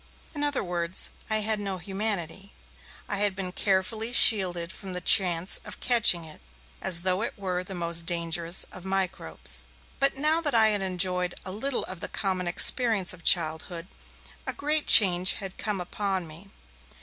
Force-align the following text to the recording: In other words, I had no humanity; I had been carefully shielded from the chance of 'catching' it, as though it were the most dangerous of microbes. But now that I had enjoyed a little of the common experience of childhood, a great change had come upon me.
In 0.33 0.41
other 0.43 0.63
words, 0.63 1.11
I 1.29 1.41
had 1.41 1.59
no 1.59 1.77
humanity; 1.77 2.53
I 3.07 3.17
had 3.19 3.35
been 3.35 3.51
carefully 3.51 4.13
shielded 4.13 4.73
from 4.73 4.93
the 4.93 4.99
chance 4.99 5.59
of 5.63 5.79
'catching' 5.79 6.25
it, 6.25 6.41
as 6.81 7.03
though 7.03 7.21
it 7.21 7.37
were 7.37 7.63
the 7.63 7.75
most 7.75 8.07
dangerous 8.07 8.63
of 8.71 8.83
microbes. 8.83 9.63
But 9.99 10.17
now 10.17 10.41
that 10.41 10.55
I 10.55 10.69
had 10.69 10.81
enjoyed 10.81 11.35
a 11.45 11.51
little 11.51 11.83
of 11.83 11.99
the 11.99 12.07
common 12.09 12.47
experience 12.47 13.13
of 13.13 13.23
childhood, 13.23 13.85
a 14.47 14.53
great 14.53 14.87
change 14.87 15.33
had 15.33 15.59
come 15.59 15.79
upon 15.79 16.25
me. 16.25 16.49